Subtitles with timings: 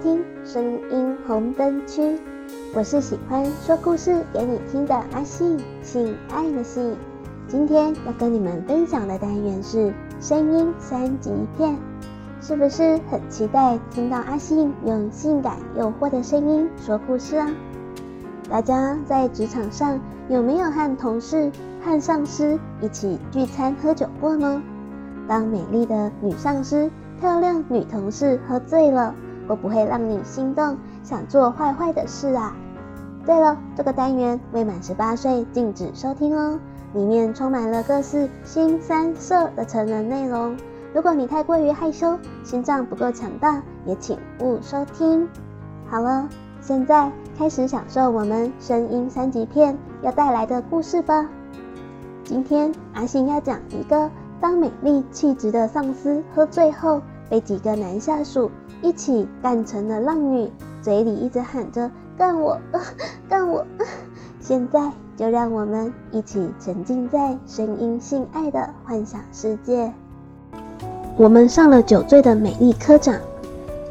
[0.00, 2.16] 听声音红灯区。
[2.72, 6.96] 我是喜欢说故事给你听的阿信，性爱的信。
[7.48, 11.76] 今天要跟你们分享的单元是声音三级片，
[12.40, 17.50] 是不是很期待听到阿信用性感诱惑的声音说故事啊？
[18.48, 21.50] 大家在职场上有没有和同事、
[21.82, 24.62] 和上司一起聚餐喝酒过呢？
[25.26, 26.88] 当美丽的女上司、
[27.20, 29.14] 漂亮女同事喝醉了，
[29.48, 32.54] 会不会让你心动，想做坏坏的事啊？
[33.24, 36.60] 对了，这个单元未满十八岁禁止收听哦，
[36.92, 40.56] 里面充满了各式新三色的成人内容。
[40.94, 45.28] 如果你太过于害羞，心脏不够强大，也请勿收听。
[45.88, 46.28] 好了，
[46.60, 51.28] 现在开始享受我们声音三级片要带来的故事吧。
[52.24, 54.10] 今天阿信要讲一个。
[54.40, 58.48] 当美丽气质的上司喝醉后，被几个男下属
[58.82, 62.58] 一起干成了浪女，嘴里一直喊着“干我，
[63.28, 63.64] 干我”。
[64.40, 69.92] 现在就让我们一起沉浸在声音性爱的幻想世界。
[71.16, 73.16] 我们上了酒醉的美丽科长，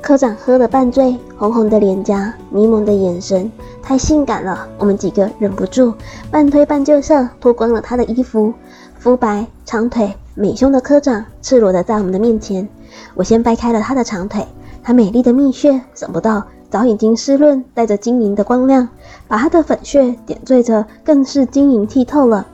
[0.00, 3.50] 科长喝了半醉，红红的脸颊，迷蒙的眼神，
[3.82, 4.68] 太性感了。
[4.78, 5.92] 我们几个忍不住
[6.30, 8.54] 半推半就色，脱光了他的衣服，
[8.98, 10.14] 肤白长腿。
[10.38, 12.68] 美胸的科长赤裸的在我们的面前，
[13.14, 14.46] 我先掰开了他的长腿，
[14.86, 18.88] 她美丽的蜜穴，想不到早已经湿润，带着晶莹的光亮，
[19.26, 22.46] 把她的粉穴点缀着，更是晶莹剔透了。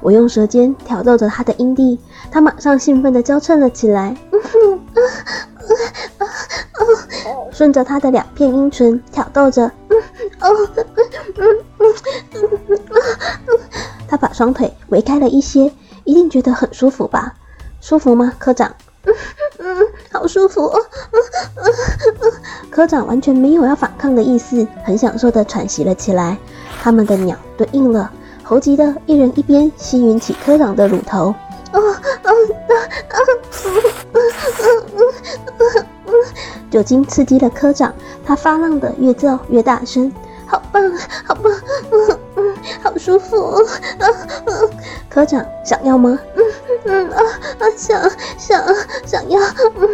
[0.00, 1.98] 我用舌尖挑逗着她的阴蒂，
[2.30, 4.16] 她马上兴奋的娇嗔了起来，
[7.50, 9.68] 顺着她的两片阴唇挑逗着，
[14.06, 15.72] 她把双腿围开了一些。
[16.04, 17.34] 一定觉得很舒服吧？
[17.80, 18.72] 舒服吗，科长？
[19.04, 19.14] 嗯
[19.58, 20.70] 嗯，好舒服。
[22.80, 26.38] 科长完全没有要反抗的意思，很享受的喘息了起来。
[26.82, 28.10] 他们的鸟对应了，
[28.42, 31.34] 猴急的一人一边吸吮起科长的乳头。
[31.72, 31.76] 啊
[32.22, 32.32] 啊
[32.72, 32.72] 啊
[33.10, 33.16] 啊！
[36.70, 37.92] 酒精刺激了科长，
[38.24, 40.10] 他发浪的越叫越大声，
[40.46, 40.82] 好棒，
[41.26, 41.52] 好棒，
[41.92, 43.62] 嗯嗯，好舒服，
[43.98, 44.08] 啊、
[44.46, 44.70] 嗯、
[45.10, 46.18] 科长想要吗？
[46.34, 46.42] 嗯
[46.86, 47.22] 嗯啊
[47.58, 48.00] 啊，想
[48.38, 48.64] 想
[49.04, 49.38] 想要，
[49.78, 49.86] 嗯，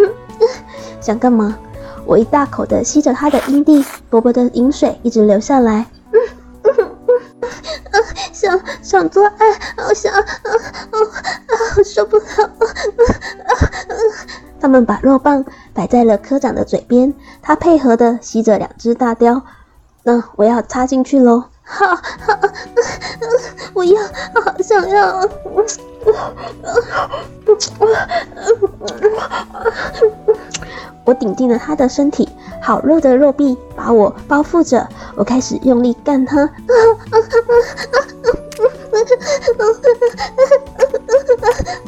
[1.01, 1.59] 想干嘛？
[2.07, 5.87] 我一大口的吸着他的阴蒂，薄薄的饮水一直流下来。
[6.13, 6.21] 嗯
[6.63, 6.73] 嗯
[7.09, 7.51] 嗯
[7.91, 7.97] 啊
[8.33, 10.97] 想想做爱，好想啊啊
[11.49, 12.25] 啊受不了！
[12.25, 13.53] 啊啊
[13.89, 13.95] 啊！
[14.61, 15.45] 他们把肉棒
[15.75, 17.13] 摆在了科长的嘴边，
[17.43, 19.43] 他配合的吸着两只大雕。
[20.05, 21.45] 那我要插进去喽。
[21.65, 22.03] 好好，
[23.75, 24.01] 我要，
[24.35, 25.29] 好想要。
[31.05, 32.29] 我顶进了他的身体，
[32.61, 34.89] 好热的肉壁把我包覆着。
[35.15, 36.49] 我开始用力干他。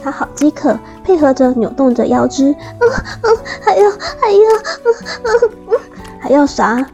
[0.02, 2.54] 他好饥渴，配合着扭动着腰肢。
[3.60, 4.38] 还要，还要，
[6.20, 6.86] 还要啥？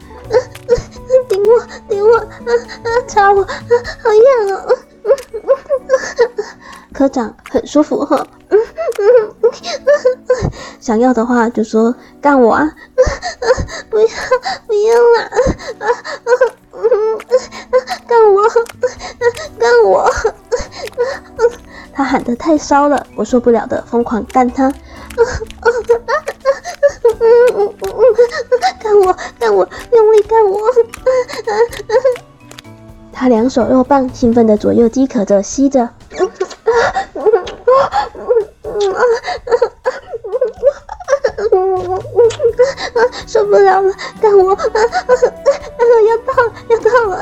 [1.29, 2.25] 顶我，顶我，啊
[2.83, 2.89] 啊！
[3.07, 3.49] 插我，好
[4.49, 4.77] 痒哦！
[6.93, 8.27] 科长很舒服哈，
[10.85, 12.71] 想要的话就说干我啊！
[13.89, 14.07] 不要
[14.67, 15.23] 不要啦！
[15.79, 16.29] 啊啊
[16.75, 16.79] 嗯
[18.07, 18.47] 干我，
[19.59, 20.11] 干我！
[21.95, 24.71] 他喊得太骚了，我受不了的疯狂干他。
[28.79, 30.61] 干我，干我，用力干我！
[33.11, 35.89] 他两手肉棒兴奋的左右饥渴着吸着，
[43.27, 44.53] 受不了了，干我！
[44.53, 47.21] 啊啊啊要到了，要到了！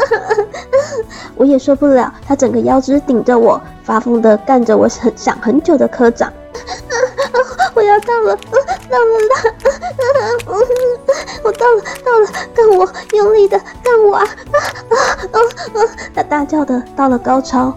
[1.37, 6.33] 我也受不了，他整个腰肢顶着我，发疯的干着我很想很久的科长。
[7.75, 8.37] 我要到了，
[8.91, 9.35] 到了啦！
[11.43, 14.27] 我到了，到了，干我，用力的干我啊！
[16.15, 17.75] 他大叫的到了高潮，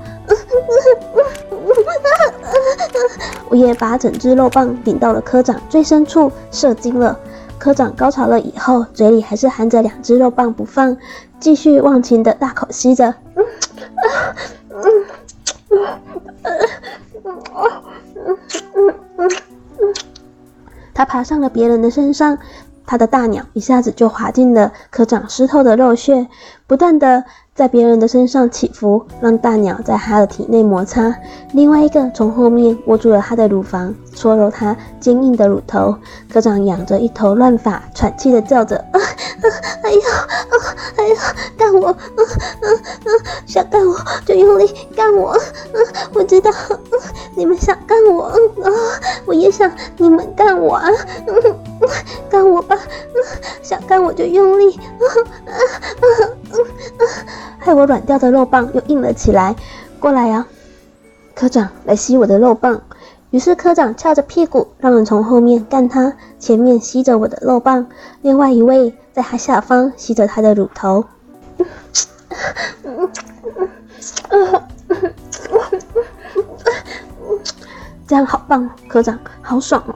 [3.49, 7.17] 我也把整只肉棒顶到了科长最深处，射精了。
[7.65, 10.95] 科长高潮了以后，嘴里还是含着两只肉棒不放，
[11.39, 13.15] 继续忘情的大口吸着。
[20.93, 22.37] 他爬上了别人的身上。
[22.87, 26.27] 他的大鸟一下子就滑进了科长湿透的肉穴，
[26.67, 27.23] 不断的
[27.55, 31.09] 在别人的身上起伏，让大鸟在他的体内摩擦；
[31.53, 35.95] 另外一个从后面握住了他的乳房，搓揉他坚硬的乳头。
[36.29, 39.47] 科长仰着一头乱发，喘气的叫着：“啊啊，
[39.83, 40.53] 哎呀，啊，
[40.97, 41.15] 哎呀，
[41.57, 41.95] 干我！
[42.17, 42.25] 嗯
[42.61, 45.31] 嗯嗯，想干我就用力干我！
[45.71, 45.81] 嗯，
[46.13, 46.99] 我知道，嗯，
[47.37, 48.37] 你们想干我，啊，
[49.25, 50.89] 我也想你们干我啊！
[51.25, 51.55] 嗯，
[52.29, 52.77] 干我吧！
[53.13, 53.15] 嗯，
[53.63, 54.77] 想干我就用力！
[54.99, 55.07] 嗯
[55.45, 55.55] 嗯
[56.01, 56.65] 嗯嗯
[56.97, 57.05] 嗯，
[57.57, 59.55] 害我软掉的肉棒又硬了起来。
[59.99, 60.45] 过来呀，
[61.33, 62.81] 科长，来吸我的肉棒。”
[63.31, 67.85] 于是科长翘着屁股，让人从后面干他，前面吸着我的肉棒，
[68.21, 71.03] 另外一位在他下方吸着他的乳头。
[78.07, 79.95] 这样好棒，科长，好爽哦！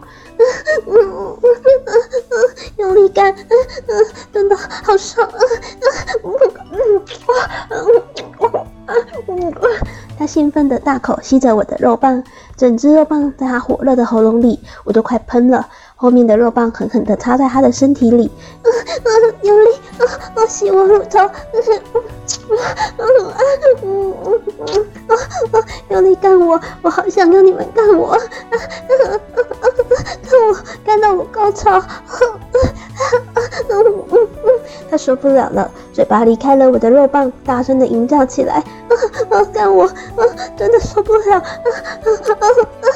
[1.89, 3.49] 嗯用力干，嗯
[3.87, 5.29] 嗯真的好爽！
[10.17, 12.23] 他兴奋的大口吸着我的肉棒，
[12.57, 15.67] 整只肉棒在他火热的喉咙里，我都快喷了。
[15.95, 18.31] 后面的肉棒狠狠地插在他的身体里，
[18.63, 18.71] 嗯
[19.03, 20.03] 嗯，用力，啊
[20.35, 21.31] 啊，吸我乳头，嗯
[21.93, 22.03] 嗯
[22.97, 23.37] 嗯啊
[23.83, 25.11] 嗯嗯啊
[25.51, 25.59] 啊，
[25.89, 29.28] 用力干我，我好想要你们干我，啊啊啊啊，
[30.39, 30.55] 干我，
[30.85, 31.81] 干到我高潮，
[34.89, 38.63] 他受不了了，嘴巴离开了我的肉棒，大声的吟叫起来，啊
[39.29, 39.93] 啊，干我，啊，
[40.57, 41.43] 真的受不了，啊啊
[42.39, 42.47] 啊
[42.81, 42.87] 啊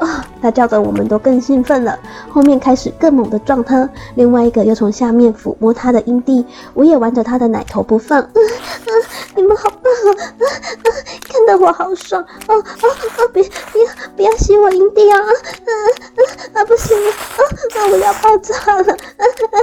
[0.00, 1.98] 啊啊，他叫的我们都更兴奋了，
[2.30, 6.44] 后面开始更猛的撞他，另外一个又从下面抚摸他的阴蒂，
[6.74, 8.20] 我也玩着他的奶头不放。
[8.20, 9.02] 嗯嗯，
[9.36, 10.22] 你们好棒啊！
[10.40, 10.88] 啊啊，
[11.28, 12.22] 看得我好爽！
[12.48, 12.88] 哦哦
[13.18, 13.42] 哦，别
[13.72, 15.18] 不要不要吸我阴蒂啊！
[15.18, 17.10] 啊 啊啊，不行了！
[17.10, 17.40] 啊
[17.76, 18.92] 啊，我要爆炸了！
[18.92, 19.58] 啊啊啊，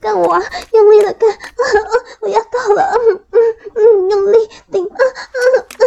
[0.00, 0.42] 干我啊！
[0.72, 1.28] 用力的干！
[1.30, 2.92] 啊啊，我要到了！
[2.94, 3.38] 嗯嗯
[3.74, 4.36] 嗯，用力
[4.70, 4.84] 顶！
[4.86, 5.84] 啊啊啊！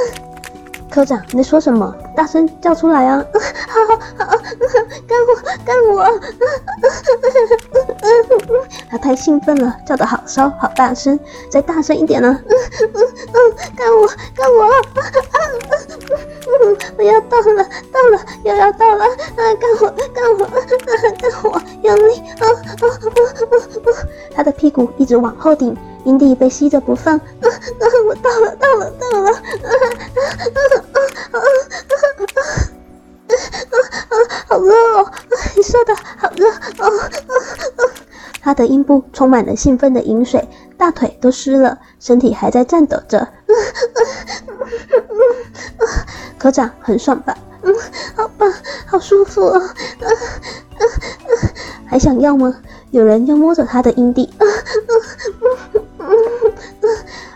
[0.92, 1.94] 科长，你在说什么？
[2.16, 3.24] 大声叫出来啊！
[3.68, 4.02] 好好，
[5.66, 6.06] 干我！
[8.90, 11.18] 他太兴奋了，叫得好骚，好大声，
[11.50, 12.38] 再大声一点呢！
[13.76, 14.66] 干我，干我！
[16.98, 19.04] 我要到了，到了，又要到了！
[19.06, 20.46] 啊，干我，干我，
[21.18, 22.20] 干我，用力！
[22.40, 22.48] 啊啊
[22.82, 22.88] 啊啊
[23.52, 23.54] 啊！
[24.36, 27.18] 他的屁股一直往后顶，阴蒂被吸着不放。
[27.18, 27.50] 啊啊！
[28.08, 29.32] 我到了，到了，到了！
[29.32, 29.36] 啊啊
[30.54, 30.56] 啊
[30.94, 30.98] 啊
[31.32, 31.38] 啊！
[34.48, 35.12] 好热哦，
[35.56, 36.50] 你说的好热
[36.80, 37.00] 哦！
[37.00, 37.82] 啊啊！
[38.42, 40.48] 他的阴部充满了兴奋的淫水，
[40.78, 43.20] 大腿都湿了，身体还在颤抖着。
[43.20, 44.00] 啊啊
[45.80, 45.84] 啊！
[46.38, 47.36] 科长很爽吧？
[47.66, 47.76] 嗯，
[48.16, 48.52] 好棒，
[48.86, 49.60] 好舒服哦！
[49.60, 50.08] 啊啊
[50.78, 50.82] 啊！
[51.88, 52.56] 还想要吗？
[52.92, 54.32] 有人又摸着他的阴蒂。
[54.38, 54.48] 嗯
[55.40, 56.90] 嗯嗯嗯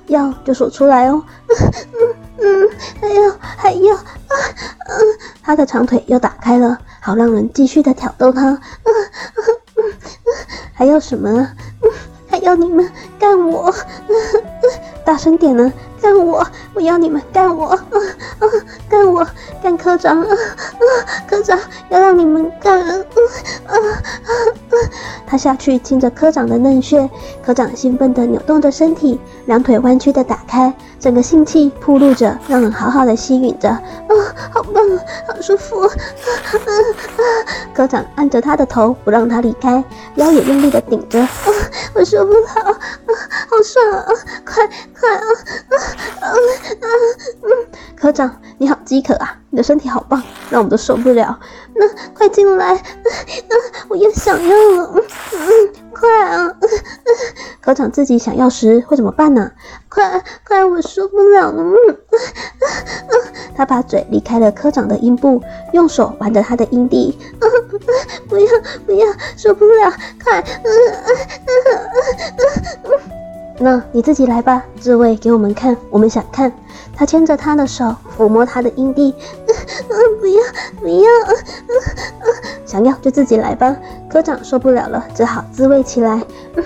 [0.08, 2.70] 要就说出来哦，嗯嗯，
[3.02, 4.02] 还有还有，啊
[4.88, 4.98] 嗯，
[5.44, 8.60] 他的长腿又打开了，好让人继续的挑逗他，嗯
[9.36, 9.44] 嗯
[9.78, 9.84] 嗯，
[10.74, 11.54] 还要什么啊？
[11.84, 11.92] 嗯，
[12.28, 13.70] 还要你们干我，
[14.08, 14.44] 嗯 嗯，
[15.06, 17.86] 大声点呢，干我，我要你们干我，啊
[18.40, 18.48] 啊，
[18.90, 19.26] 干我，
[19.62, 20.86] 干科长，啊啊，
[21.28, 21.60] 科长
[21.90, 23.06] 要让你们干，啊
[23.68, 24.30] 啊啊，
[25.28, 27.10] 他下去亲着科长的嫩穴，
[27.46, 29.20] 科长兴奋的扭动着身体。
[29.46, 33.70] 两腿弯曲的打开，整个性器铺露着，让人好好的吸吮着。
[33.70, 33.82] 啊、
[34.54, 34.84] 好棒，
[35.28, 35.82] 好舒服！
[35.82, 37.22] 啊啊啊！
[37.74, 39.84] 科长按着他的头，不让他离开，
[40.16, 41.20] 腰也用力的顶着。
[41.20, 41.30] 啊，
[41.96, 42.40] 我受不了！
[42.54, 42.74] 啊，
[43.50, 44.14] 好爽啊！
[44.46, 44.68] 快
[45.00, 45.26] 快啊！
[45.70, 45.76] 啊！
[47.96, 49.38] 科长你好饥渴啊！
[49.50, 51.38] 你的身体好棒，让我们都受不了。
[51.76, 52.76] 那快进来！
[52.76, 53.54] 啊啊！
[53.90, 54.94] 我也想要了。
[54.96, 55.04] 嗯
[55.34, 56.56] 嗯，快啊！
[57.62, 59.52] 科长自己想要时会怎么办呢？
[59.90, 61.62] 快快，我受不了了！
[61.62, 61.98] 嗯嗯，
[63.56, 65.42] 他把嘴离开了科长的阴部，
[65.74, 67.18] 用手玩着他的阴蒂。
[68.30, 68.48] 不要
[68.86, 69.92] 不要，受不了！
[70.24, 70.40] 快！
[70.40, 71.58] 嗯嗯嗯
[72.84, 72.89] 嗯
[73.62, 76.50] 那你自己来吧，自慰给我们看，我们想看。
[76.96, 79.14] 他牵着她的手，抚摸她的阴蒂。
[80.20, 80.42] 不要
[80.80, 81.08] 不要，
[82.66, 83.76] 想要就自己来吧。
[84.10, 86.22] 科长受不了了，只好自慰起来。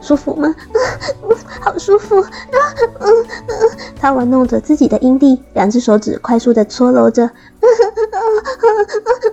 [0.00, 0.54] 舒服吗？
[1.60, 2.30] 好舒服啊
[3.00, 3.12] 嗯
[3.48, 3.70] 嗯。
[4.00, 7.28] 他玩弄着自己的阴蒂，两只手指快速的搓揉着。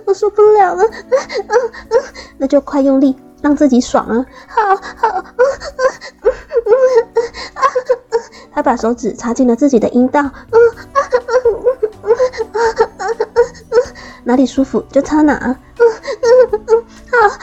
[0.04, 0.84] 我受不了了，
[2.38, 3.16] 那就快用力。
[3.42, 4.26] 让自己爽啊！
[4.48, 5.24] 好好，
[8.52, 10.22] 他把手指插进了自己的阴道，
[14.24, 15.56] 哪里舒服就插哪。
[17.10, 17.38] 好，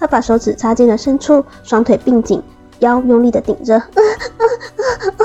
[0.00, 2.42] 他把手指插进了深处，双腿并紧，
[2.80, 4.42] 腰用力的顶着，啊啊
[4.78, 4.84] 啊
[5.18, 5.22] 啊，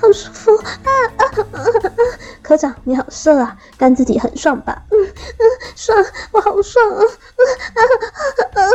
[0.00, 1.64] 好舒服啊啊啊啊！
[2.42, 4.82] 科长你好色啊，干自己很爽吧？
[4.90, 5.44] 嗯嗯，
[5.76, 7.02] 爽，我好爽啊！
[7.02, 7.40] 啊
[7.74, 7.80] 啊
[8.54, 8.70] 啊啊啊！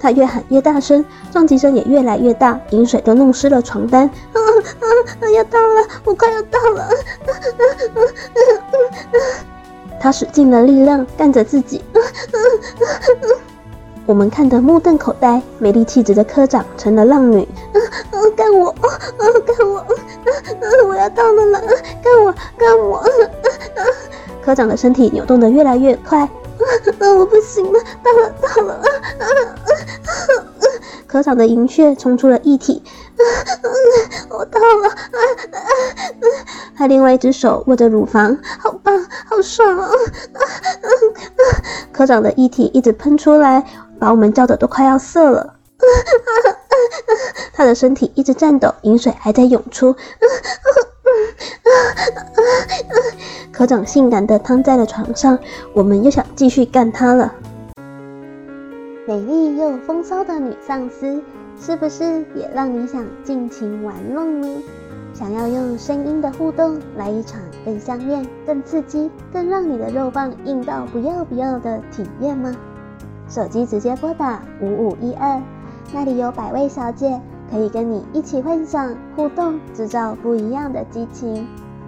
[0.00, 4.06] 他越喊越大声，撞击声也越来越大，饮水都弄湿了床单。
[4.06, 4.38] 啊
[4.80, 4.84] 啊
[5.20, 5.30] 啊！
[5.30, 6.82] 要到了，我快要到了！
[6.82, 6.90] 啊
[7.28, 7.32] 啊
[7.94, 7.98] 啊
[9.12, 9.18] 啊！
[9.98, 11.82] 他使尽了力量干着自己。
[11.94, 12.36] 啊啊
[12.80, 13.45] 啊
[14.06, 17.40] 我们看得目瞪口呆，美丽气质的科长成了浪女。
[17.42, 17.78] 啊、
[18.12, 23.08] 啊、干我，嗯、啊，干我，啊、啊、我要到了了，干我，干我，啊
[23.74, 23.82] 啊。
[24.44, 26.20] 科长的身体扭动得越来越快。
[26.20, 26.30] 啊
[27.00, 28.86] 啊，我不行了，到了，到了，啊
[29.18, 29.26] 啊
[29.58, 29.66] 啊。
[31.08, 32.80] 科长的银穴冲出了液体。
[33.16, 33.68] 啊啊，
[34.38, 34.88] 我到了。
[34.88, 35.18] 啊
[35.50, 36.28] 啊啊。
[36.76, 39.88] 他另外一只手握着乳房，好棒，好爽啊！
[39.88, 40.88] 啊啊。
[41.90, 43.64] 科长的液体一直喷出来。
[43.98, 45.54] 把我们叫的都快要色了，
[47.52, 49.94] 他的身体一直颤抖，淫水还在涌出。
[53.52, 55.38] 科长性感的躺在了床上，
[55.72, 57.34] 我们又想继续干他了。
[59.06, 61.22] 美丽又风骚的女上司，
[61.58, 64.62] 是不是也让你想尽情玩弄呢？
[65.14, 72.54] 想要用声音的互动来一场更香艳、更刺激、更让你的肉棒硬到不要不要的体验吗？
[73.28, 75.42] 手机直接拨打五五一二，
[75.92, 81.46] 那里有百位小姐可以跟你一起幻想互动，制造不一样的激情。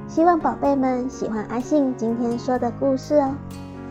[0.09, 3.35] 希望宝贝们喜欢阿信今天说的故事哦。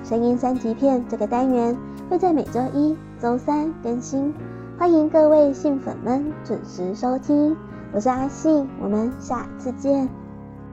[0.03, 1.77] 声音三级片这个单元
[2.09, 4.33] 会在每周一、周三更新，
[4.77, 7.55] 欢迎各位信粉们准时收听。
[7.93, 10.09] 我是阿信，我们下次见。